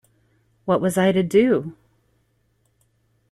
[0.65, 1.73] What was I to do?